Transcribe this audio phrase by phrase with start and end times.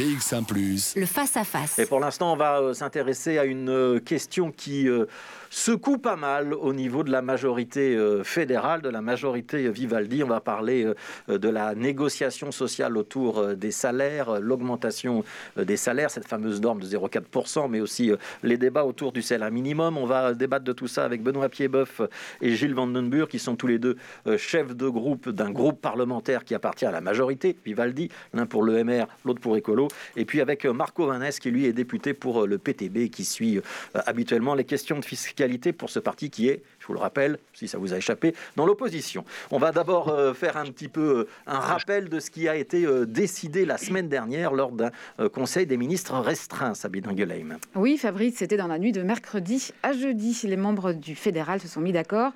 [0.00, 0.46] BX1⁇
[0.98, 1.78] le face-à-face.
[1.78, 5.04] Et pour l'instant, on va euh, s'intéresser à une euh, question qui euh,
[5.50, 10.22] secoue pas mal au niveau de la majorité fédérale, de la majorité Vivaldi.
[10.22, 10.86] On va parler
[11.28, 15.24] de la négociation sociale autour des salaires, l'augmentation
[15.56, 18.12] des salaires, cette fameuse norme de 0,4%, mais aussi
[18.44, 19.98] les débats autour du salaire minimum.
[19.98, 22.00] On va débattre de tout ça avec Benoît Piedboeuf
[22.40, 23.96] et Gilles Vandenburg, qui sont tous les deux
[24.36, 28.84] chefs de groupe d'un groupe parlementaire qui appartient à la majorité, Vivaldi, l'un pour le
[28.84, 29.88] MR, l'autre pour Écolo.
[30.16, 33.60] Et puis avec Marco Vanès, qui lui est député pour le PTB, qui suit
[33.94, 35.39] habituellement les questions de fiscalité
[35.72, 39.24] pour ce parti qui est vous le rappelle, si ça vous a échappé, dans l'opposition.
[39.52, 42.56] On va d'abord euh, faire un petit peu euh, un rappel de ce qui a
[42.56, 44.90] été euh, décidé la semaine dernière lors d'un
[45.32, 47.58] Conseil des ministres restreint, Sabine Engelheim.
[47.76, 50.36] Oui, Fabrice, c'était dans la nuit de mercredi à jeudi.
[50.44, 52.32] Les membres du fédéral se sont mis d'accord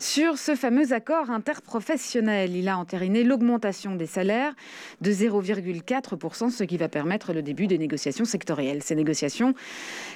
[0.00, 2.56] sur ce fameux accord interprofessionnel.
[2.56, 4.54] Il a entériné l'augmentation des salaires
[5.02, 8.82] de 0,4%, ce qui va permettre le début des négociations sectorielles.
[8.82, 9.54] Ces négociations,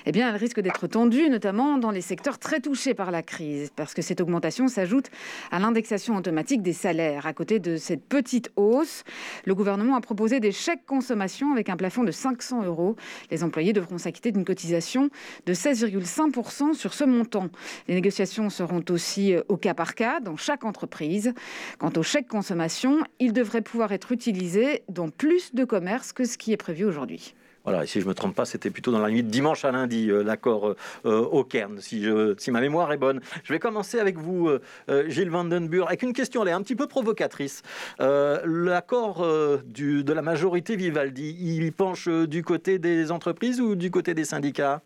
[0.07, 3.68] eh bien, elles risquent d'être tendues, notamment dans les secteurs très touchés par la crise
[3.75, 5.11] parce que cette augmentation s'ajoute
[5.51, 7.27] à l'indexation automatique des salaires.
[7.27, 9.05] À côté de cette petite hausse,
[9.45, 12.97] le gouvernement a proposé des chèques consommation avec un plafond de 500 euros.
[13.31, 15.11] Les employés devront s'acquitter d'une cotisation
[15.47, 17.49] de 16,5% sur ce montant.
[17.87, 21.33] Les négociations seront aussi euh, au cas par cas dans chaque entreprise.
[21.79, 26.39] Quant au chèque consommation, il devrait pouvoir être utilisé dans plus de commerces que ce
[26.39, 27.35] qui est prévu aujourd'hui.
[27.69, 29.67] Voilà, et si je ne me trompe pas, c'était plutôt dans la nuit de dimanche
[29.67, 30.75] à lundi, euh, l'accord
[31.05, 32.07] euh, au Cairn, si,
[32.39, 33.21] si, ma mémoire est bonne.
[33.45, 36.77] Je vais commencer avec vous, euh, Gilles Vandenburg, avec une question, elle est un petit
[36.77, 37.63] peu provocatrice.
[37.99, 44.25] l'accord de la majorité Vivaldi, il penche du côté des entreprises ou du côté des
[44.25, 44.81] syndicats?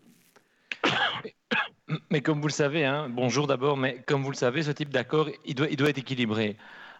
[2.09, 4.89] Mais comme vous le savez, hein, bonjour d'abord, mais comme vous le savez, ce type
[4.89, 6.57] d'accord, il doit, il doit être équilibré.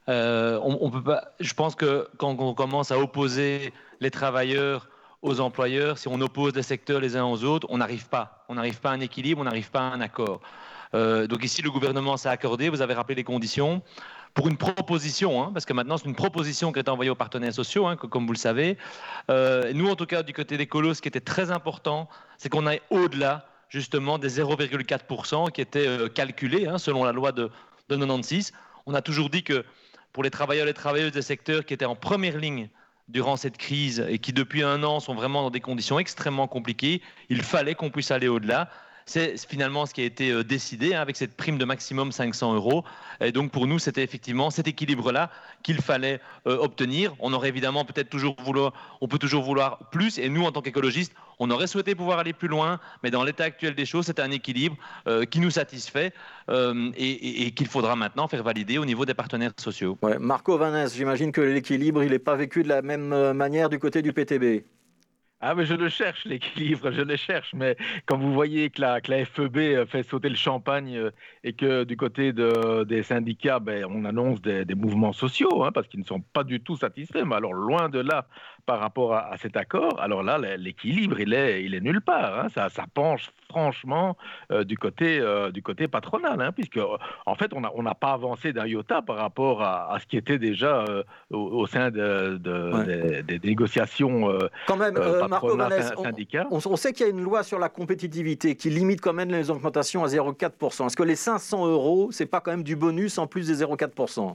[0.08, 4.88] on, on, peut pas, je pense que quand on commence à opposer les travailleurs
[5.24, 8.46] aux employeurs, si on oppose les secteurs les uns aux autres, on n'arrive pas.
[8.50, 10.42] On n'arrive pas à un équilibre, on n'arrive pas à un accord.
[10.94, 13.82] Euh, donc ici, le gouvernement s'est accordé, vous avez rappelé les conditions,
[14.34, 17.54] pour une proposition, hein, parce que maintenant c'est une proposition qui est envoyée aux partenaires
[17.54, 18.78] sociaux, hein, comme vous le savez.
[19.32, 22.50] Euh, nous, en tout cas, du côté des colos, ce qui était très important, c'est
[22.50, 27.50] qu'on aille au-delà justement des 0,4% qui étaient euh, calculés hein, selon la loi de,
[27.90, 28.52] de 96.
[28.86, 29.64] On a toujours dit que
[30.12, 32.70] pour les travailleurs et les travailleuses des secteurs qui étaient en première ligne
[33.08, 37.02] durant cette crise et qui depuis un an sont vraiment dans des conditions extrêmement compliquées,
[37.30, 38.70] il fallait qu'on puisse aller au-delà.
[39.06, 42.56] C'est finalement ce qui a été euh, décidé hein, avec cette prime de maximum 500
[42.56, 42.86] euros.
[43.20, 45.30] Et donc pour nous, c'était effectivement cet équilibre-là
[45.62, 47.14] qu'il fallait euh, obtenir.
[47.20, 48.72] On aurait évidemment peut-être toujours vouloir,
[49.02, 50.18] on peut toujours vouloir plus.
[50.20, 52.80] Et nous, en tant qu'écologistes, on aurait souhaité pouvoir aller plus loin.
[53.04, 54.76] Mais dans l'état actuel des choses, c'est un équilibre
[55.08, 56.14] euh, qui nous satisfait
[56.50, 59.98] et, qu'il faudra maintenant faire valider au niveau des partenaires sociaux.
[60.20, 64.02] Marco Vanès, j'imagine que l'équilibre, il n'est pas vécu de la même manière du côté
[64.02, 64.64] du PTB.
[65.46, 67.54] Ah, mais je le cherche, l'équilibre, je le cherche.
[67.54, 71.12] Mais quand vous voyez que la, que la FEB euh, fait sauter le champagne euh,
[71.44, 75.74] et que du côté de, des syndicats, ben, on annonce des, des mouvements sociaux, hein,
[75.74, 78.26] parce qu'ils ne sont pas du tout satisfaits, mais alors loin de là
[78.66, 82.40] par rapport à, cet accord, alors là, l'équilibre, il est, il est nulle part.
[82.40, 82.48] Hein.
[82.54, 84.18] Ça, ça penche franchement
[84.52, 87.84] euh, du, côté, euh, du côté patronal, hein, puisque euh, en fait, on n'a on
[87.94, 90.86] pas avancé d'un iota par rapport à, ce qui était déjà
[91.30, 92.40] au, sein de,
[93.22, 94.34] des, négociations
[94.66, 94.96] quand même,
[95.30, 95.56] Marco.
[96.50, 99.30] On, on, sait qu'il y a une loi sur la compétitivité qui limite quand même
[99.30, 100.88] les augmentations à 0,4%.
[100.88, 104.34] Est-ce que les 500 euros, c'est pas quand même du bonus en plus des 0,4%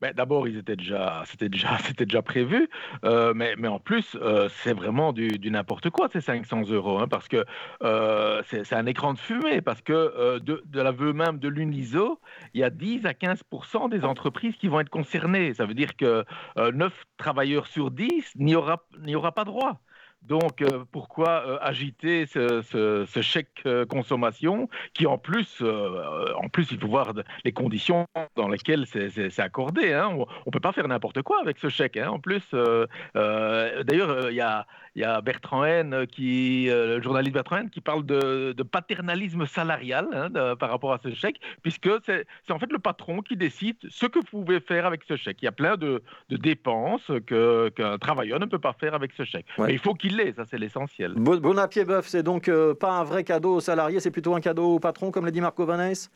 [0.00, 2.68] ben, D'abord, déjà, c'était déjà, déjà prévu,
[3.04, 7.28] euh, mais, en plus, euh, c'est vraiment du, n'importe quoi ces 500 euros, hein, parce
[7.28, 7.44] que
[7.82, 12.20] euh, c'est un écran de fumée, parce que de, l'aveu même de l'UNISO,
[12.54, 13.42] il y a 10 à 15
[13.90, 15.54] des entreprises qui vont être concernées.
[15.54, 16.24] Ça veut dire que
[16.56, 19.80] 9 travailleurs sur 10 n'y aura, n'y aura pas droit.
[20.28, 26.78] Donc, euh, pourquoi euh, agiter ce, chèque euh, consommation qui, en plus, en plus, il
[26.78, 27.12] faut voir
[27.44, 28.06] les conditions
[28.36, 29.92] dans lesquelles c'est accordé.
[29.92, 30.10] Hein.
[30.12, 31.96] On ne peut pas faire n'importe quoi avec ce chèque.
[31.96, 32.10] Hein.
[32.10, 32.42] En plus,
[33.14, 34.66] d'ailleurs, il y a,
[34.98, 39.46] il y a Bertrand Haine, qui, euh, le journaliste Bertrand Haine, qui parle de, paternalisme
[39.46, 43.76] salarial hein, par rapport à ce chèque, puisque c'est en fait le patron qui décide
[43.88, 45.38] ce que vous pouvez faire avec ce chèque.
[45.40, 49.46] Il y a plein de, dépenses qu'un travailleur ne peut pas faire avec ce chèque.
[49.58, 51.14] Mais il faut qu'il l'ait, ça c'est l'essentiel.
[51.16, 54.34] Bon, à pied bœuf, c'est donc euh, pas un vrai cadeau aux salariés, c'est plutôt
[54.34, 56.10] un cadeau au patron, comme l'a dit Marco Vanès?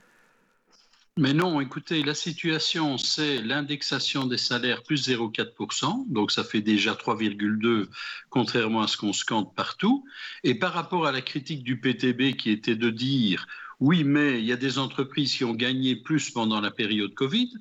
[1.18, 6.94] Mais non, écoutez, la situation, c'est l'indexation des salaires plus 0,4%, donc ça fait déjà
[6.94, 7.88] 3,2,
[8.30, 10.06] contrairement à ce qu'on scande partout.
[10.42, 13.46] Et par rapport à la critique du PTB qui était de dire,
[13.78, 17.52] oui, mais il y a des entreprises qui ont gagné plus pendant la période Covid,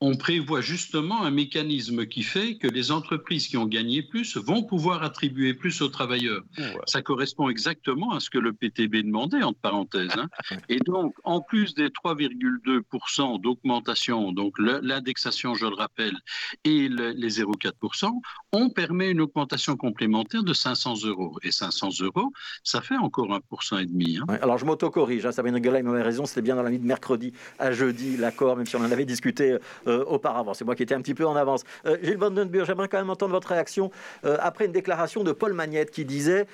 [0.00, 4.62] on prévoit justement un mécanisme qui fait que les entreprises qui ont gagné plus vont
[4.62, 6.42] pouvoir attribuer plus aux travailleurs.
[6.86, 10.16] Ça correspond exactement à ce que le PTB demandait, entre parenthèses.
[10.16, 10.28] Hein.
[10.68, 16.16] Et donc, en plus des 3,2% d'augmentation, donc l'indexation, je le rappelle,
[16.64, 18.10] et les 0,4%,
[18.52, 21.38] on permet une augmentation complémentaire de 500 euros.
[21.42, 24.20] Et 500 euros, ça fait encore 1,5%.
[24.28, 24.38] Hein.
[24.42, 25.26] alors, je m'auto-corrige.
[25.26, 26.24] Hein, Sabine Gueulay m'avait raison.
[26.26, 29.04] C'était bien dans la nuit de mercredi à jeudi, l'accord, même si on en avait
[29.04, 29.56] discuté
[29.88, 30.54] euh, auparavant.
[30.54, 31.64] C'est moi qui étais un petit peu en avance.
[31.86, 33.90] Euh, Gilles Vandenburg, j'aimerais quand même entendre votre réaction
[34.24, 36.46] euh, après une déclaration de Paul Magnette qui disait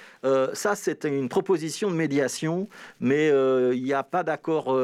[0.53, 2.69] ça, c'est une proposition de médiation,
[3.01, 4.77] mais il n'y a pas d'accord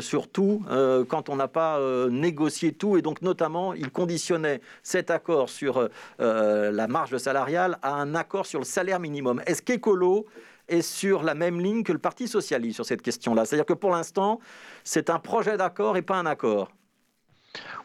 [0.00, 0.62] sur tout
[1.08, 2.96] quand on n'a pas négocié tout.
[2.96, 5.88] Et donc, notamment, il conditionnait cet accord sur
[6.18, 9.42] la marge salariale à un accord sur le salaire minimum.
[9.46, 10.26] Est-ce qu'Écolo
[10.68, 13.44] est sur la même ligne que le Parti socialiste sur cette question-là?
[13.44, 14.40] C'est-à-dire que pour l'instant,
[14.84, 16.70] c'est un projet d'accord et pas un accord.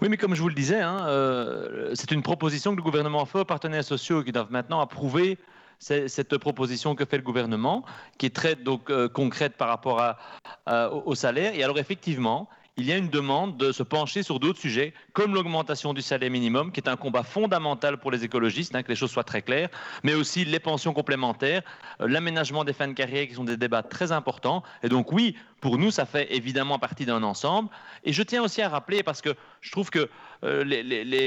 [0.01, 3.25] Oui, mais comme je vous le disais, hein, euh, c'est une proposition que le gouvernement
[3.25, 5.37] fait aux partenaires sociaux qui doivent maintenant approuver
[5.79, 7.85] cette proposition que fait le gouvernement,
[8.17, 11.53] qui est très donc, euh, concrète par rapport à, au salaire.
[11.53, 15.33] Et alors effectivement, il y a une demande de se pencher sur d'autres sujets, comme
[15.33, 18.95] l'augmentation du salaire minimum, qui est un combat fondamental pour les écologistes, hein, que les
[18.95, 19.69] choses soient très claires,
[20.03, 21.63] mais aussi les pensions complémentaires,
[22.01, 24.61] euh, l'aménagement des fins de carrière, qui sont des débats très importants.
[24.83, 27.69] Et donc oui, pour nous, ça fait évidemment partie d'un ensemble.
[28.03, 30.07] Et je tiens aussi à rappeler, parce que je trouve que
[30.43, 30.61] euh,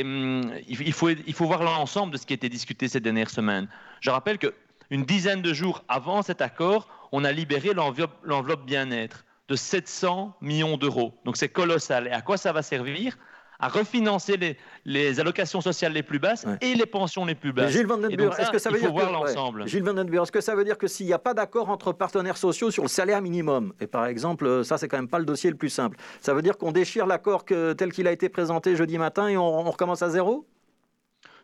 [0.03, 3.31] hum, il, faut, il faut voir l'ensemble de ce qui a été discuté ces dernières
[3.31, 3.67] semaines.
[4.01, 9.57] Je rappelle qu'une dizaine de jours avant cet accord, on a libéré l'enveloppe bien-être de
[9.57, 11.13] 700 millions d'euros.
[11.25, 12.07] Donc c'est colossal.
[12.07, 13.19] Et à quoi ça va servir?
[13.63, 14.57] À refinancer les,
[14.87, 17.73] les, allocations sociales les plus basses et les pensions les plus basses.
[17.73, 20.65] Gilles Van est-ce que ça veut dire voir l'ensemble Gilles Van est-ce que ça veut
[20.65, 23.87] dire que s'il n'y a pas d'accord entre partenaires sociaux sur le salaire minimum, et
[23.87, 26.57] par exemple, ça c'est quand même pas le dossier le plus simple, ça veut dire
[26.57, 30.47] qu'on déchire l'accord tel qu'il a été présenté jeudi matin et on recommence à zéro?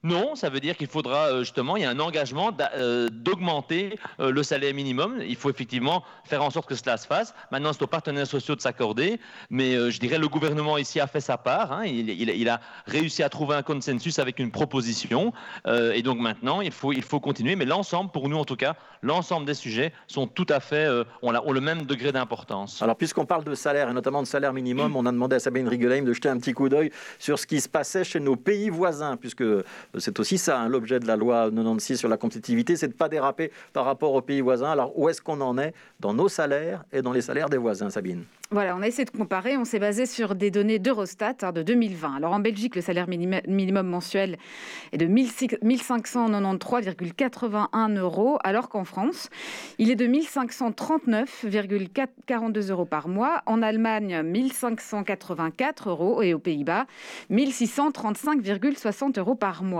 [0.06, 3.98] Non, ça veut dire qu'il faudra euh, justement, il y a un engagement euh, d'augmenter
[4.20, 5.20] euh, le salaire minimum.
[5.26, 7.34] Il faut effectivement faire en sorte que cela se fasse.
[7.50, 9.18] Maintenant, c'est aux partenaires sociaux de s'accorder,
[9.50, 11.72] mais je dirais le gouvernement ici a fait sa part.
[11.72, 11.86] Hein.
[11.86, 15.32] Il, a réussi à trouver un consensus avec une proposition,
[15.66, 17.56] et donc maintenant, il faut, il faut continuer.
[17.56, 20.88] Mais l'ensemble, pour nous en tout cas, l'ensemble des sujets sont tout à fait,
[21.22, 22.82] ont, ont, le même degré d'importance.
[22.82, 25.68] Alors, puisqu'on parle de salaire, et notamment de salaire minimum, on a demandé à Sabine
[25.68, 28.70] Rigelheim de jeter un petit coup d'œil sur ce qui se passait chez nos pays
[28.70, 29.44] voisins, puisque
[29.98, 32.98] c'est aussi ça, hein, l'objet de la loi 96 sur la compétitivité, c'est de ne
[32.98, 34.70] pas déraper par rapport aux pays voisins.
[34.70, 37.90] Alors où est-ce qu'on en est dans nos salaires et dans les salaires des voisins,
[37.90, 38.24] Sabine?
[38.52, 39.56] Voilà, on a essayé de comparer.
[39.56, 42.14] On s'est basé sur des données d'Eurostat hein, de 2020.
[42.14, 44.38] Alors en Belgique, le salaire minimum mensuel
[44.92, 49.30] est de 1593,81 euros, alors qu'en France,
[49.78, 53.42] il est de 1539,42 euros par mois.
[53.46, 56.86] En Allemagne, 1584 euros et aux Pays-Bas,
[57.32, 59.75] 1635,60 euros par mois.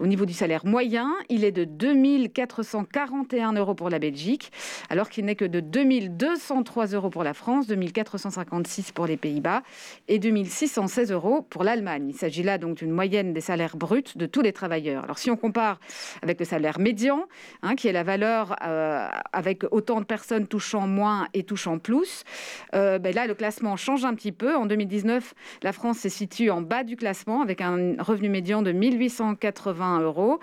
[0.00, 4.52] Au niveau du salaire moyen, il est de 2441 euros pour la Belgique,
[4.90, 9.62] alors qu'il n'est que de 2203 euros pour la France, 2456 pour les Pays-Bas
[10.08, 12.06] et 2616 euros pour l'Allemagne.
[12.08, 15.04] Il s'agit là donc d'une moyenne des salaires bruts de tous les travailleurs.
[15.04, 15.80] Alors si on compare
[16.22, 17.26] avec le salaire médian,
[17.62, 22.24] hein, qui est la valeur euh, avec autant de personnes touchant moins et touchant plus,
[22.74, 24.54] euh, ben là le classement change un petit peu.
[24.54, 28.72] En 2019, la France se situe en bas du classement avec un revenu médian de
[29.32, 30.40] 1880 euros.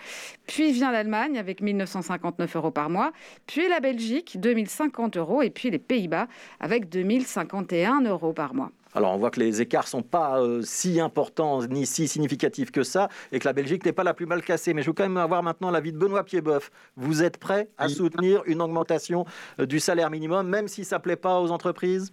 [0.47, 3.11] Puis vient l'Allemagne avec 1959 euros par mois.
[3.47, 5.41] Puis la Belgique, 2050 euros.
[5.41, 6.27] Et puis les Pays-Bas
[6.59, 8.71] avec 2051 euros par mois.
[8.95, 12.81] Alors on voit que les écarts sont pas euh, si importants ni si significatifs que
[12.81, 14.73] ça et que la Belgique n'est pas la plus mal cassée.
[14.73, 16.71] Mais je veux quand même avoir maintenant l'avis de Benoît Piedboeuf.
[16.95, 19.25] Vous êtes prêt à soutenir une augmentation
[19.59, 22.11] euh, du salaire minimum, même si ça ne plaît pas aux entreprises?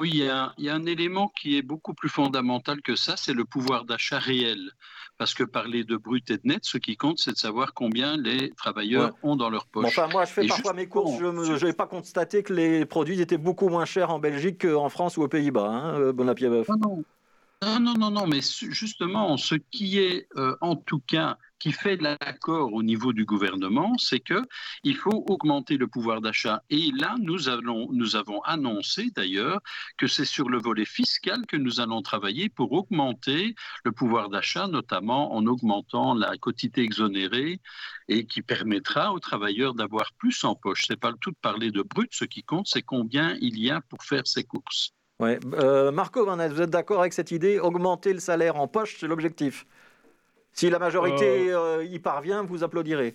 [0.00, 2.96] Oui, il y, a, il y, a, un élément qui est beaucoup plus fondamental que
[2.96, 4.70] ça, c'est le pouvoir d'achat réel.
[5.16, 8.16] Parce que parler de brut et de net, ce qui compte, c'est de savoir combien
[8.16, 9.86] les travailleurs ont dans leur poche.
[9.86, 13.38] enfin, moi, je fais parfois mes courses, je n'ai pas constaté que les produits étaient
[13.38, 16.34] beaucoup moins chers en Belgique qu'en France ou aux Pays-Bas, hein, euh, bon non,
[17.62, 21.96] non, non, non, non, mais justement, ce qui est euh, en tout cas qui fait
[21.96, 24.42] de l'accord au niveau du gouvernement, c'est que
[24.84, 26.62] il faut augmenter le pouvoir d'achat.
[26.70, 29.60] Et là, nous, avons annoncé d'ailleurs
[29.96, 34.68] que c'est sur le volet fiscal que nous allons travailler pour augmenter le pouvoir d'achat,
[34.68, 37.60] notamment en augmentant la quotité exonérée
[38.08, 40.84] et qui permettra aux travailleurs d'avoir plus en poche.
[40.86, 43.70] C'est pas le tout de parler de brut, ce qui compte, c'est combien il y
[43.70, 44.92] a pour faire ses courses.
[45.20, 45.38] Ouais.
[45.54, 47.58] Euh, Marco Van vous êtes d'accord avec cette idée?
[47.58, 49.66] Augmenter le salaire en poche, c'est l'objectif
[50.58, 51.78] si la majorité euh.
[51.78, 53.14] Euh, y parvient, vous applaudirez.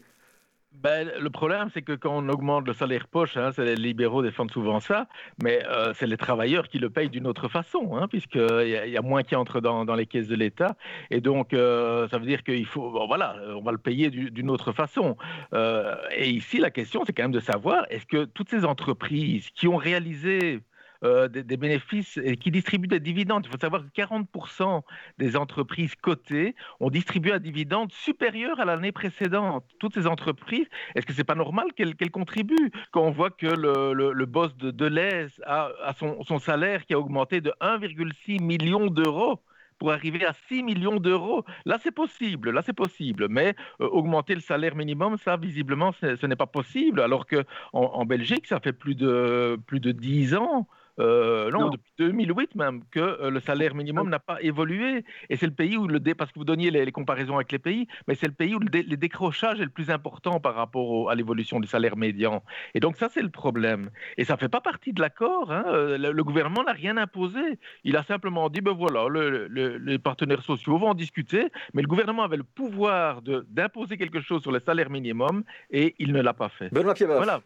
[0.72, 4.51] ben, le problème, c'est que quand on augmente le salaire poche, hein, les libéraux défendent
[4.51, 5.07] souvent ça,
[5.43, 8.98] mais euh, c'est les travailleurs qui le payent d'une autre façon, hein, puisqu'il y, y,
[8.98, 10.75] a moins qui entrent dans, dans les caisses de l'État.
[11.12, 14.50] Et donc, euh, ça veut dire qu'il faut, bon, voilà, on va le payer d'une
[14.50, 15.17] autre façon.
[15.53, 19.50] Euh, et ici, la question, c'est quand même de savoir, est-ce que toutes ces entreprises
[19.50, 20.62] qui ont réalisé
[21.03, 23.45] euh, des, bénéfices et qui distribuent des dividendes.
[23.45, 24.81] Il faut savoir que 40%
[25.17, 29.65] des entreprises cotées ont distribué un dividende supérieur à l'année précédente.
[29.79, 33.48] Toutes ces entreprises, est-ce que c'est pas normal qu'elles qu contribuent quand on voit que
[33.48, 39.41] le, boss de Deleuze a, son salaire qui a augmenté de 1,6 million d'euros
[39.79, 41.43] pour arriver à 6 millions d'euros?
[41.65, 43.27] Là, c'est possible, là, c'est possible.
[43.29, 47.01] Mais euh, augmenter le salaire minimum, ça, visiblement, ce n'est pas possible.
[47.01, 47.43] Alors qu'en
[47.74, 50.67] en Belgique, ça fait plus de, plus de 10 ans
[51.00, 55.03] euh, non, non, depuis 2008 même, que euh, le salaire minimum n'a pas évolué.
[55.29, 56.13] Et c'est le pays où le dé...
[56.13, 58.59] parce que vous donniez les, les comparaisons avec les pays, mais c'est le pays où
[58.59, 58.83] le, dé...
[58.83, 61.09] le, décrochage est le plus important par rapport au...
[61.09, 62.43] à l'évolution du salaire médian.
[62.73, 63.89] Et donc ça, c'est le problème.
[64.17, 65.51] Et ça ne fait pas partie de l'accord.
[65.51, 65.63] Hein.
[65.67, 67.59] Le, le, gouvernement n'a rien imposé.
[67.83, 72.23] Il a simplement dit, ben voilà, les partenaires sociaux vont en discuter, mais le gouvernement
[72.23, 76.50] avait le pouvoir d'imposer quelque chose sur le salaire minimum et il ne l'a pas
[76.50, 76.71] fait.
[76.73, 76.93] Benoît.
[77.00, 77.41] Voilà.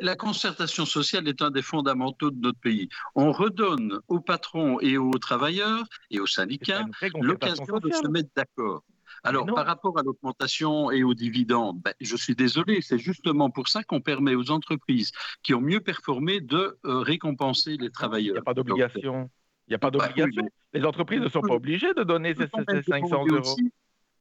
[0.00, 2.88] La concertation sociale est un des fondamentaux de notre pays.
[3.14, 6.84] On redonne aux patrons et aux travailleurs et aux syndicats
[7.20, 8.82] l'occasion de se mettre d'accord.
[9.22, 13.68] Alors, par rapport à l'augmentation et aux dividendes, ben, je suis désolé, c'est justement pour
[13.68, 18.34] ça qu'on permet aux entreprises qui ont mieux performé de euh, récompenser les travailleurs.
[18.34, 19.30] Il n'y a pas d'obligation.
[19.66, 20.42] Il n'y a pas d'obligation.
[20.42, 23.40] Bah, oui, les entreprises ne sont pas obligées de donner ces, ces 500 euros.
[23.40, 23.72] Aussi,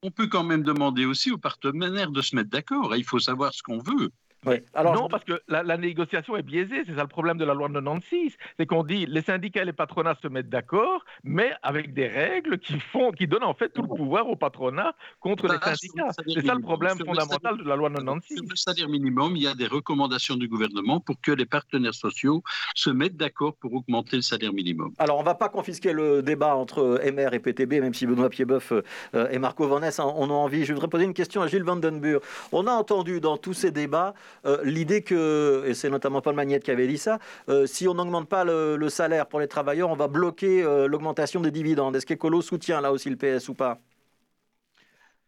[0.04, 2.96] on peut quand même demander aussi aux partenaires de se mettre d'accord.
[2.96, 4.10] Il faut savoir ce qu'on veut.
[4.46, 4.56] Oui.
[4.74, 5.12] Alors, non, je...
[5.12, 6.84] parce que la, la, négociation est biaisée.
[6.86, 8.34] C'est ça le problème de la loi de 96.
[8.58, 12.58] C'est qu'on dit les syndicats et les patronats se mettent d'accord, mais avec des règles
[12.60, 16.10] qui, font, qui donnent en fait tout le pouvoir au patronat contre bah, les syndicats.
[16.28, 18.38] C'est ça le problème fondamental de la loi de 96.
[18.38, 21.94] Sur le salaire minimum, il y a des recommandations du gouvernement pour que les partenaires
[21.94, 22.44] sociaux
[22.76, 24.94] se mettent d'accord pour augmenter le salaire minimum.
[24.98, 28.30] Alors, on ne va pas confisquer le débat entre MR et PTB, même si Benoît
[28.30, 30.66] Pieboeuf euh, et Marco Vanès en ont envie.
[30.66, 32.22] Je voudrais poser une question à Gilles Vandenburg.
[32.52, 34.14] On a entendu dans tous ces débats
[34.46, 37.94] euh, l'idée que, et c'est notamment Paul Magnette qui avait dit ça, euh, si on
[37.94, 41.96] n'augmente pas le, salaire pour les travailleurs, on va bloquer euh, l'augmentation des dividendes.
[41.96, 43.80] Est-ce qu'Ecolo soutient là aussi le PS ou pas?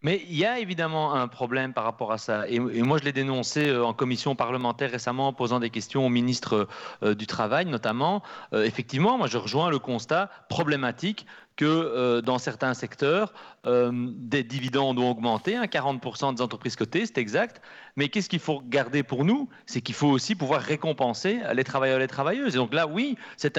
[0.01, 2.47] Mais il y a évidemment un problème par rapport à ça.
[2.47, 6.67] Et, moi, je l'ai dénoncé en commission parlementaire récemment en posant des questions au ministre
[7.01, 8.21] du Travail, notamment.
[8.53, 13.33] Effectivement, moi, je rejoins le constat problématique que euh, dans certains secteurs,
[13.65, 17.61] euh, des dividendes ont augmenté, hein, 40% des entreprises cotées, c'est exact.
[17.95, 19.49] Mais qu'est-ce qu'il faut garder pour nous?
[19.65, 22.55] C'est qu'il faut aussi pouvoir récompenser les travailleurs et les travailleuses.
[22.55, 23.57] Et donc là, oui, c'est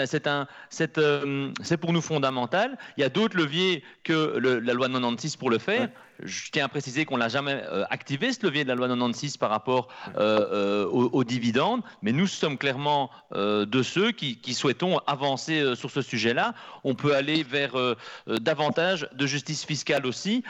[0.99, 2.76] euh, pour nous fondamental.
[2.97, 5.88] Il y a d'autres leviers que la loi 96 pour le faire.
[6.23, 9.37] Je tiens à préciser qu'on n'a jamais euh, activé ce levier de la loi 96
[9.37, 14.55] par rapport euh, aux, aux, dividendes, mais nous sommes clairement euh, de ceux qui, qui,
[14.55, 16.55] souhaitons avancer euh, sur ce sujet-là.
[16.85, 17.97] On peut aller vers euh,
[18.27, 20.43] davantage de justice fiscale aussi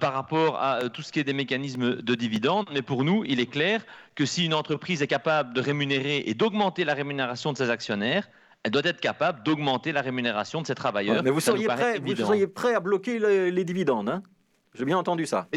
[0.00, 3.40] par rapport à tout ce qui est des mécanismes de dividendes, mais pour nous, il
[3.40, 7.58] est clair que si une entreprise est capable de rémunérer et d'augmenter la rémunération de
[7.58, 8.28] ses actionnaires,
[8.62, 11.16] elle doit être capable d'augmenter la rémunération de ses travailleurs.
[11.16, 14.22] Ouais, mais vous seriez, prêt, vous seriez prêt à bloquer les, les dividendes hein?
[14.74, 15.48] J'ai bien entendu ça.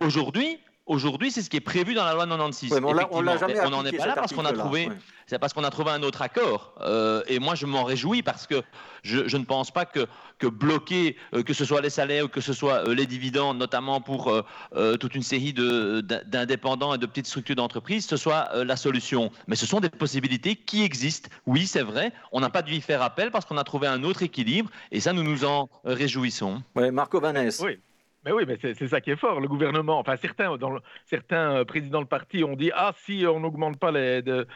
[0.00, 2.72] Aujourd'hui, Aujourd'hui, c'est ce qui est prévu dans la loi 96.
[2.72, 2.80] Ouais,
[3.10, 4.96] on n'en est pas là parce qu'on a trouvé, ouais.
[5.26, 6.72] c'est parce qu'on a trouvé un autre accord.
[6.80, 8.62] Euh, et moi, je m'en réjouis parce que
[9.02, 10.06] je, je, ne pense pas que,
[10.38, 13.58] que bloquer, euh, que ce soit les salaires ou que ce soit euh, les dividendes,
[13.58, 14.42] notamment pour euh,
[14.76, 19.30] euh, toute une série d'indépendants et de petites structures d'entreprise, ce soit euh, la solution.
[19.46, 21.28] Mais ce sont des possibilités qui existent.
[21.44, 22.12] Oui, c'est vrai.
[22.32, 24.70] On n'a pas dû y faire appel parce qu'on a trouvé un autre équilibre.
[24.90, 26.62] Et ça, nous nous en réjouissons.
[26.76, 27.60] Oui, Marco Vanès.
[27.60, 27.78] Oui.
[28.24, 29.40] Mais oui, mais c'est ça qui est fort.
[29.40, 33.24] Le gouvernement, enfin certains, dans le, certains euh, présidents de parti ont dit ah si
[33.26, 34.46] on n'augmente pas les, de,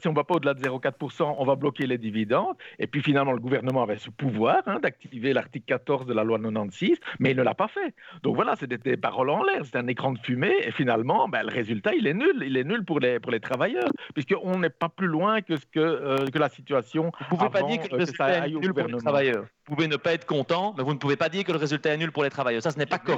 [0.00, 2.56] si on va pas au-delà de 0,4%, on va bloquer les dividendes.
[2.80, 6.38] Et puis finalement, le gouvernement avait ce pouvoir hein, d'activer l'article 14 de la loi
[6.38, 7.94] 96, mais il ne l'a pas fait.
[8.24, 10.56] Donc voilà, c'était des paroles en l'air, c'est un écran de fumée.
[10.62, 12.42] Et finalement, ben, le résultat, il est nul.
[12.44, 15.66] Il est nul pour les pour les travailleurs, puisqu'on n'est pas plus loin que ce
[15.66, 17.12] que euh, que la situation.
[17.30, 19.44] Vous pouvez avant, pas dire que le résultat est nul pour les travailleurs.
[19.66, 21.94] Vous pouvez ne pas être content, mais vous ne pouvez pas dire que le résultat
[21.94, 22.62] est nul pour les travailleurs.
[22.62, 23.13] Ça, ce n'est pas correct.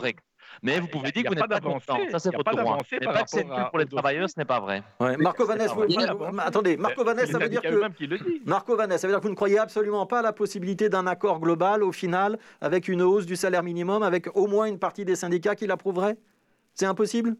[0.62, 1.98] Mais vous pouvez dire que vous n'êtes pas content.
[2.10, 2.78] Ça, c'est votre droit.
[2.92, 4.82] Mais pas que c'est nul pour les travailleurs, ce n'est pas vrai.
[5.00, 5.84] Ouais, Marco Vanès, vous...
[6.38, 9.36] attendez, Marco Vanès, ça veut dire que Marco Vanès, ça veut dire que vous ne
[9.36, 13.36] croyez absolument pas à la possibilité d'un accord global au final avec une hausse du
[13.36, 16.16] salaire minimum, avec au moins une partie des syndicats qui l'approuverait?
[16.74, 17.36] C'est impossible?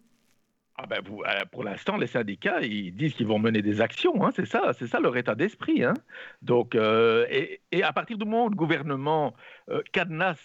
[0.79, 4.23] Ah ben euh, pour l'instant, les syndicats, ils disent qu'ils vont mener des actions.
[4.23, 5.83] Hein, c'est ça, leur état d'esprit.
[5.83, 5.95] Hein.
[6.43, 9.33] Donc, euh, et, à partir du moment où le gouvernement
[9.71, 10.39] euh, cadenasse,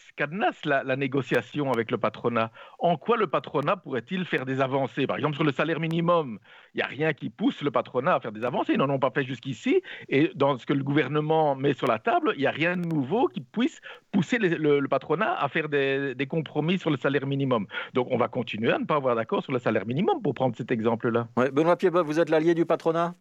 [0.64, 5.06] la, négociation avec le patronat, en quoi le patronat pourrait-il faire des avancées?
[5.06, 6.40] Par exemple, sur le salaire minimum,
[6.74, 8.74] il n'y a rien qui pousse le patronat à faire des avancées.
[8.74, 9.82] Ils n'en ont pas fait jusqu'ici.
[10.08, 12.88] Et dans ce que le gouvernement met sur la table, il n'y a rien de
[12.88, 13.82] nouveau qui puisse
[14.14, 17.68] pousser le, patronat à faire des compromis sur le salaire minimum.
[17.94, 20.56] Donc, on va continuer à ne pas avoir d'accord sur le salaire minimum pour prendre
[20.56, 21.30] cet exemple-là.
[21.52, 23.16] Benoît Piedboeuf, vous êtes l'allié du patronat?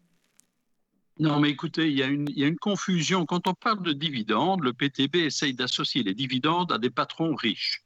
[1.19, 3.25] Non, mais écoutez, il y, a une, il y, a une, confusion.
[3.25, 7.83] Quand on parle de dividendes, le PTB essaye d'associer les dividendes à des patrons riches.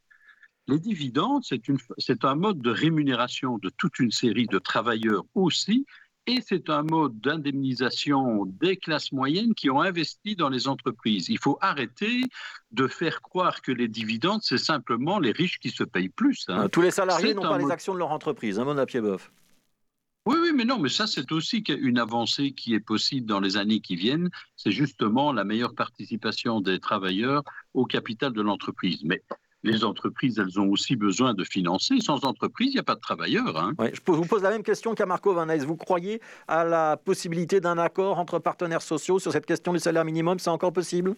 [0.67, 5.85] Les dividendes, c'est un mode de rémunération de toute une série de travailleurs aussi,
[6.27, 11.29] et c'est un mode d'indemnisation des classes moyennes qui ont investi dans les entreprises.
[11.29, 12.23] Il faut arrêter
[12.71, 16.45] de faire croire que les dividendes, c'est simplement les riches qui se payent plus.
[16.47, 16.67] Hein.
[16.69, 19.31] Tous les salariés n'ont pas les actions de leur entreprise, hein, mon à pied boeuf.
[20.27, 23.57] Oui, oui, mais non, mais ça, c'est aussi une avancée qui est possible dans les
[23.57, 24.31] années qui viennent.
[24.55, 27.43] C'est justement la meilleure participation des travailleurs
[27.75, 29.03] au capital de l'entreprise.
[29.03, 29.21] Mais
[29.65, 31.99] les entreprises, elles ont aussi besoin de financer.
[31.99, 33.57] Sans entreprise, il n'y a pas de travailleurs.
[33.57, 33.73] Hein.
[33.79, 37.77] je vous pose la même question qu'à Marco Van Vous croyez à la possibilité d'un
[37.77, 40.39] accord entre partenaires sociaux sur cette question du salaire minimum?
[40.39, 41.15] C'est encore possible?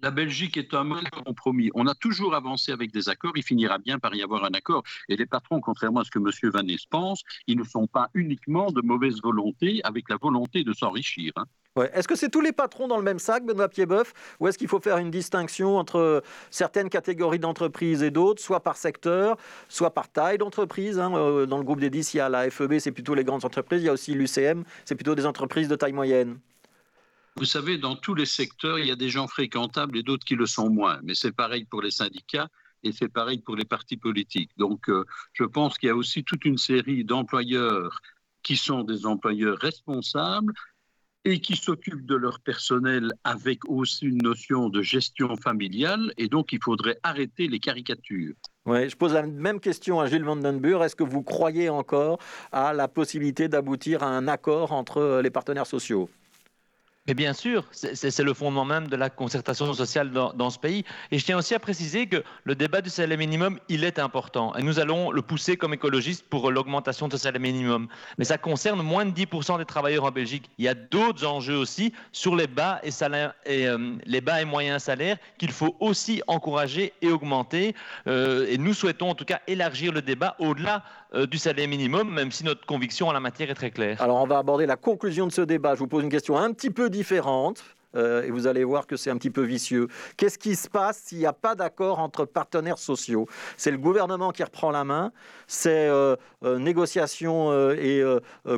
[0.00, 1.70] La Belgique est un mode compromis.
[1.74, 3.32] On a toujours avancé avec des accords.
[3.36, 4.82] Il finira bien par y avoir un accord.
[5.08, 6.50] Et les patrons, contrairement à ce que M.
[6.52, 11.32] Van pense, ils ne sont pas uniquement de mauvaise volonté avec la volonté de s'enrichir.
[11.36, 11.46] Hein.
[11.92, 14.68] Est-ce que c'est tous les patrons dans le même sac, Benoît Piedboeuf, ou est-ce qu'il
[14.68, 19.36] faut faire une distinction entre certaines catégories d'entreprises et d'autres, soit par secteur,
[19.68, 22.48] soit par taille d'entreprise hein, euh, Dans le groupe des 10, il y a la
[22.48, 25.66] FEB, c'est plutôt les grandes entreprises, il y a aussi l'UCM, c'est plutôt des entreprises
[25.66, 26.38] de taille moyenne.
[27.36, 30.36] Vous savez, dans tous les secteurs, il y a des gens fréquentables et d'autres qui
[30.36, 31.00] le sont moins.
[31.02, 32.48] Mais c'est pareil pour les syndicats
[32.84, 34.52] et c'est pareil pour les partis politiques.
[34.56, 38.00] Donc, euh, je pense qu'il y a aussi toute une série d'employeurs
[38.44, 40.52] qui sont des employeurs responsables
[41.24, 46.12] et qui s'occupent de leur personnel avec aussi une notion de gestion familiale.
[46.18, 48.34] Et donc, il faudrait arrêter les caricatures.
[48.66, 50.82] Oui, je pose la même question à Gilles Vandenburg.
[50.82, 52.18] Est-ce que vous croyez encore
[52.52, 56.08] à la possibilité d'aboutir à un accord entre les partenaires sociaux?
[57.06, 60.84] Mais bien sûr, c'est le fondement même de la concertation sociale dans, ce pays.
[61.10, 64.54] Et je tiens aussi à préciser que le débat du salaire minimum, il est important.
[64.54, 67.88] Et nous allons le pousser comme écologistes pour l'augmentation du salaire minimum.
[68.16, 70.48] Mais ça concerne moins de 10% des travailleurs en Belgique.
[70.56, 74.46] Il y a d'autres enjeux aussi sur les bas et, salaires, euh, les bas et
[74.46, 77.74] moyens salaires qu'il faut aussi encourager et augmenter.
[78.06, 80.82] Euh, et nous souhaitons en tout cas élargir le débat au-delà
[81.14, 84.00] euh, du salaire minimum, même si notre conviction en la matière est très claire.
[84.02, 85.74] Alors on va aborder la conclusion de ce débat.
[85.74, 86.90] Je vous pose une question un petit peu
[87.96, 89.86] Euh, et vous allez voir que c'est un petit peu vicieux.
[90.16, 93.28] Qu'est-ce qui se passe s'il n'y a pas d'accord entre partenaires sociaux?
[93.56, 95.12] C'est le gouvernement qui reprend la main,
[95.46, 98.02] c'est euh, négociations et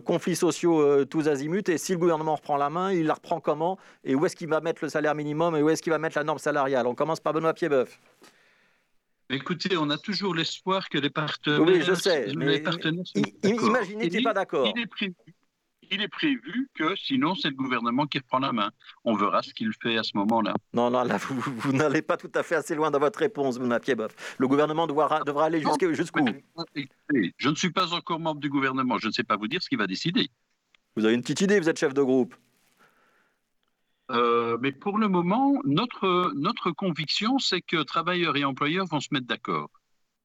[0.07, 3.79] conflits sociaux tous azimuts, et si le gouvernement reprend la main, il la reprend comment?
[4.05, 6.17] Et où est-ce qu'il va mettre le salaire minimum et où est-ce qu'il va mettre
[6.17, 6.87] la norme salariale?
[6.87, 8.01] On commence par Benoît Piedboeuf.
[9.29, 11.61] Écoutez, on a toujours l'espoir que les partenaires.
[11.61, 12.29] Oui, je sais.
[12.37, 12.63] Mais
[13.43, 14.73] imaginez qu'il n'est pas d'accord.
[14.75, 15.15] Il est prévu
[16.75, 18.71] que sinon c'est le gouvernement qui reprend la main.
[19.05, 20.55] On verra ce qu'il fait à ce moment-là.
[20.73, 23.81] Non, non, là, vous, n'allez pas tout à fait assez loin dans votre réponse, Mme
[23.81, 24.37] Pieboff.
[24.39, 26.27] Le gouvernement devra, devra aller jusqu'où?
[27.39, 28.99] Je ne suis pas encore membre du gouvernement.
[28.99, 30.31] Je ne sais pas vous dire ce qu'il va décider.
[30.97, 32.35] Vous avez une petite idée, vous êtes chef de groupe.
[34.11, 39.09] Euh, mais pour le moment, notre, notre conviction, c'est que travailleurs et employeurs vont se
[39.11, 39.69] mettre d'accord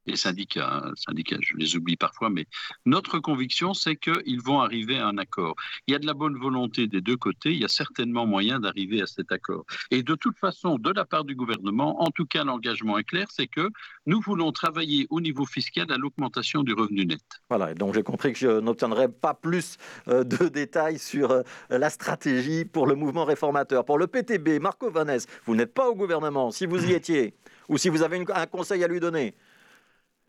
[0.06, 2.46] les syndicats, hein, syndicats, je les oublie parfois, mais
[2.86, 5.56] notre conviction, c'est qu'ils vont arriver à un accord.
[5.88, 8.60] Il y a de la bonne volonté des deux côtés, il y a certainement moyen
[8.60, 9.66] d'arriver à cet accord.
[9.92, 13.28] Et de toute façon, de la part du gouvernement, en tout cas, l'engagement est clair,
[13.30, 13.70] c'est que
[14.06, 17.22] nous voulons travailler au niveau fiscal à l'augmentation du revenu net.
[17.50, 21.90] Voilà, donc j'ai compris que je n'obtiendrai pas plus euh, de détails sur euh, la
[21.90, 23.86] stratégie pour le mouvement réformateur.
[23.86, 27.36] Pour le PTB, Marco Vanès, vous n'êtes pas au gouvernement, si vous y étiez,
[27.70, 29.36] ou si vous avez un conseil à lui donner.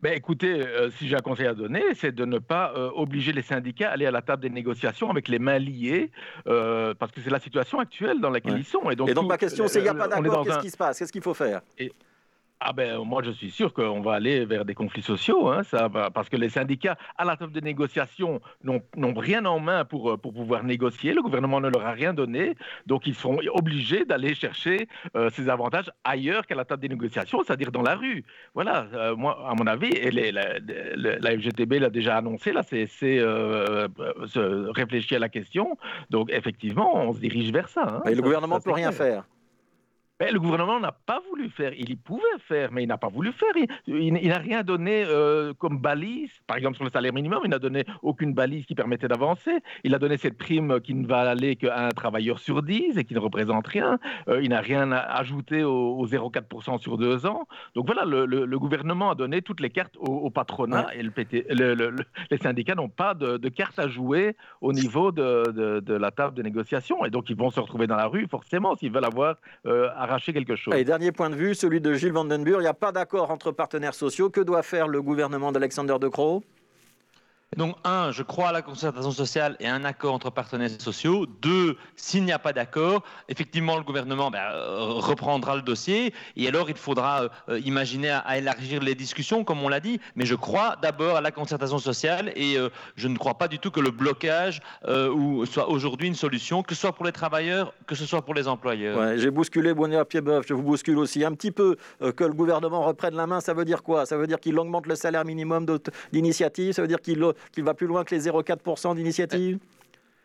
[0.03, 3.31] Ben, écoutez, euh, si j'ai un conseil à donner, c'est de ne pas euh, obliger
[3.31, 6.11] les syndicats à aller à la table des négociations avec les mains liées,
[6.45, 8.89] euh, parce que c'est la situation actuelle dans laquelle ils sont.
[8.91, 10.99] Et donc, ma question, c'est il n'y a pas d'accord, qu'est-ce qui se passe?
[10.99, 11.61] Qu'est-ce qu'il faut faire?
[12.65, 15.89] Ah ben, moi, je suis sûr qu'on va aller vers des conflits sociaux, hein, ça
[15.89, 20.17] parce que les syndicats, à la table de négociation, n'ont rien en main pour, euh,
[20.17, 21.13] pour pouvoir négocier.
[21.13, 24.87] Le gouvernement ne leur a rien donné, donc ils seront obligés d'aller chercher
[25.17, 28.23] euh, ces avantages ailleurs qu'à la table des négociations, c'est-à-dire dans la rue.
[28.53, 30.59] Voilà, euh, moi, à mon avis, et la,
[30.95, 32.87] la, FGTB l'a déjà annoncé, là, c'est
[34.73, 35.77] réfléchir à la question.
[36.09, 38.01] Donc, effectivement, on se dirige vers ça.
[38.05, 38.09] Hein.
[38.09, 39.25] Et le gouvernement ne peut rien faire
[40.23, 41.73] Mais le gouvernement n'a pas voulu faire.
[41.77, 43.51] Il y pouvait faire, mais il n'a pas voulu faire.
[43.87, 45.03] Il, n'a rien donné
[45.57, 46.31] comme balise.
[46.47, 49.51] Par exemple, sur le salaire minimum, il n'a donné aucune balise qui permettait d'avancer.
[49.83, 53.03] Il a donné cette prime qui ne va aller qu'à un travailleur sur 10 et
[53.03, 53.99] qui ne représente rien.
[54.41, 57.45] il n'a rien ajouté au, 0,4% sur deux ans.
[57.75, 61.95] Donc voilà, le, gouvernement a donné toutes les cartes au, patronat et le,
[62.31, 66.43] les syndicats n'ont pas de, de cartes à jouer au niveau de, la table de
[66.43, 67.03] négociation.
[67.03, 69.89] Et donc, ils vont se retrouver dans la rue, forcément, s'ils veulent avoir euh,
[70.75, 72.59] Et dernier point de vue, celui de Gilles Vandenburg.
[72.59, 74.29] Il n'y a pas d'accord entre partenaires sociaux.
[74.29, 76.43] Que doit faire le gouvernement d'Alexander De Croo?
[77.55, 81.25] Donc, un, je crois à la concertation sociale et un accord entre partenaires sociaux.
[81.41, 86.47] Deux, s'il n'y a pas d'accord, effectivement, le gouvernement ben, euh, reprendra le dossier et
[86.47, 89.99] alors il faudra euh, imaginer à, élargir les discussions, comme on l'a dit.
[90.15, 93.59] Mais je crois d'abord à la concertation sociale et euh, je ne crois pas du
[93.59, 94.61] tout que le blocage
[95.45, 98.47] soit aujourd'hui une solution, que ce soit pour les travailleurs, que ce soit pour les
[98.47, 99.17] employeurs.
[99.17, 101.77] J'ai bousculé Bonnier Piedboeuf, je vous bouscule aussi un petit peu.
[101.99, 104.05] que le gouvernement reprenne la main, ça veut dire quoi?
[104.05, 105.65] Ça veut dire qu'il augmente le salaire minimum
[106.11, 109.59] d'initiative Ça veut dire qu'il qu'il va plus loin que les 0,4% d'initiative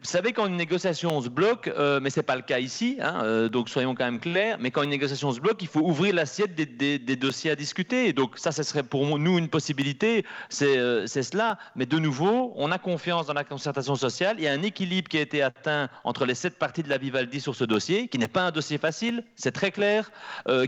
[0.00, 2.98] vous savez, quand une négociation se bloque, euh, mais ce n'est pas le cas ici,
[3.00, 5.80] hein, euh, donc soyons quand même clairs, mais quand une négociation se bloque, il faut
[5.80, 8.12] ouvrir l'assiette des, dossiers à discuter.
[8.12, 10.24] Donc ça, ce serait pour nous une possibilité,
[10.62, 11.58] euh, c'est cela.
[11.74, 14.36] Mais de nouveau, on a confiance dans la concertation sociale.
[14.38, 16.98] Il y a un équilibre qui a été atteint entre les sept parties de la
[16.98, 20.12] Vivaldi sur ce dossier, qui n'est pas un dossier facile, c'est très clair,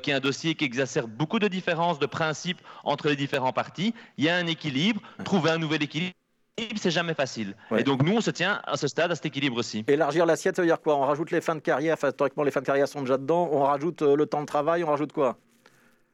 [0.02, 3.94] qui est un dossier qui exacerbe beaucoup de différences de principes entre les différents partis.
[4.18, 6.14] Il y a un équilibre, trouver un nouvel équilibre
[6.76, 7.54] c'est jamais facile.
[7.76, 9.84] Et donc nous, on se tient à ce stade, à cet équilibre aussi.
[9.88, 10.96] Élargir l'assiette, ça veut dire quoi?
[10.96, 13.48] On rajoute les fins de carrière, enfin, historiquement les fins de carrière sont déjà dedans,
[13.52, 15.38] on rajoute euh, le temps de travail, on rajoute quoi?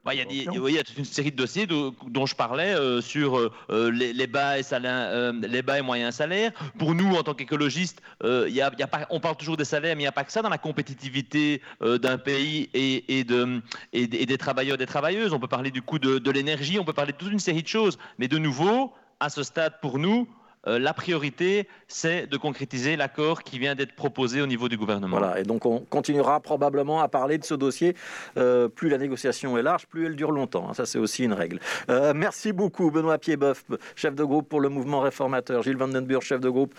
[0.05, 2.75] Bah, il, y a il y a toute une série de dossiers dont je parlais
[2.77, 6.53] euh, sur euh, les, bas et salaires, les bas et moyens salaires.
[6.79, 10.03] Pour nous, en tant qu'écologistes, il y a, pas, on parle toujours des salaires, mais
[10.03, 13.61] il n'y a pas que ça dans la compétitivité d'un pays et, et, de,
[13.93, 15.33] et, des travailleurs et des travailleuses.
[15.33, 17.65] On peut parler du coût de, de l'énergie, on peut parler de toute une série
[17.65, 17.99] de choses.
[18.21, 20.29] Mais de nouveau, à ce stade, pour nous,
[20.67, 25.19] euh, la priorité, c'est de concrétiser l'accord qui vient d'être proposé au niveau du gouvernement.
[25.19, 27.95] Voilà, et donc on continuera probablement à parler de ce dossier.
[28.37, 30.69] Euh, plus la négociation est large, plus elle dure longtemps.
[30.69, 30.75] Hein.
[30.75, 31.61] Ça, c'est aussi une règle.
[31.89, 36.41] Euh, merci beaucoup, Benoît Pieboeuf, chef de groupe pour le mouvement réformateur, Gilles Vandenburg, chef
[36.41, 36.75] de groupe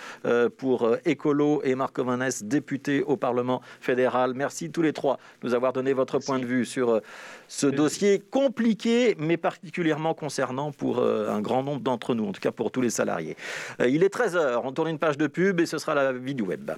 [0.58, 4.34] pour Écolo, et Marc Ovanès, député au Parlement fédéral.
[4.34, 7.02] Merci tous les trois de nous avoir donné votre point de vue sur
[7.48, 12.52] ce dossier compliqué, mais particulièrement concernant pour un grand nombre d'entre nous, en tout cas
[12.52, 13.38] pour tous les salariés.
[13.80, 16.36] Euh, il est 13h, on tourne une page de pub et ce sera la vie
[16.36, 16.72] du web.